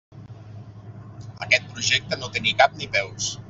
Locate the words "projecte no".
1.75-2.33